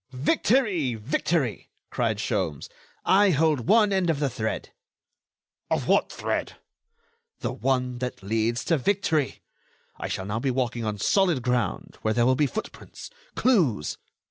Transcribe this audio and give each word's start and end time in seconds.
"Victory! 0.13 0.95
Victory!" 0.95 1.69
cried 1.91 2.17
Sholmes. 2.17 2.69
"I 3.05 3.29
hold 3.29 3.67
one 3.67 3.93
end 3.93 4.09
of 4.09 4.19
the 4.19 4.31
thread." 4.31 4.71
"Of 5.69 5.87
what 5.87 6.11
thread?" 6.11 6.55
"The 7.41 7.53
one 7.53 7.99
that 7.99 8.23
leads 8.23 8.65
to 8.65 8.79
victory. 8.79 9.43
I 9.99 10.07
shall 10.07 10.25
now 10.25 10.39
be 10.39 10.49
walking 10.49 10.85
on 10.85 10.97
solid 10.97 11.43
ground, 11.43 11.99
where 12.01 12.15
there 12.15 12.25
will 12.25 12.33
be 12.33 12.47
footprints, 12.47 13.11
clues...." 13.35 13.99